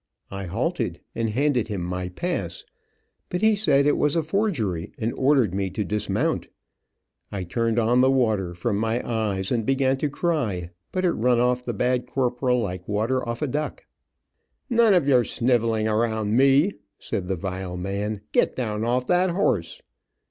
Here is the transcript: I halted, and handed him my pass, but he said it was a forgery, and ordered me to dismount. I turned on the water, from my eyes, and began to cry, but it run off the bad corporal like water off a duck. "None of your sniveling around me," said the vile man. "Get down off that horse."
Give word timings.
I 0.31 0.45
halted, 0.45 0.99
and 1.13 1.29
handed 1.29 1.67
him 1.67 1.81
my 1.83 2.09
pass, 2.09 2.65
but 3.29 3.41
he 3.41 3.55
said 3.55 3.85
it 3.85 3.97
was 3.97 4.15
a 4.15 4.23
forgery, 4.23 4.93
and 4.97 5.13
ordered 5.13 5.53
me 5.53 5.69
to 5.69 5.83
dismount. 5.85 6.47
I 7.31 7.43
turned 7.43 7.77
on 7.77 8.01
the 8.01 8.09
water, 8.09 8.55
from 8.55 8.77
my 8.77 9.07
eyes, 9.07 9.51
and 9.51 9.63
began 9.63 9.97
to 9.97 10.09
cry, 10.09 10.71
but 10.91 11.05
it 11.05 11.11
run 11.11 11.39
off 11.39 11.63
the 11.63 11.75
bad 11.75 12.07
corporal 12.07 12.59
like 12.61 12.87
water 12.87 13.23
off 13.29 13.43
a 13.43 13.47
duck. 13.47 13.85
"None 14.71 14.95
of 14.95 15.07
your 15.07 15.23
sniveling 15.23 15.87
around 15.87 16.35
me," 16.35 16.73
said 16.97 17.27
the 17.27 17.35
vile 17.35 17.77
man. 17.77 18.21
"Get 18.31 18.55
down 18.55 18.83
off 18.83 19.05
that 19.05 19.29
horse." 19.29 19.83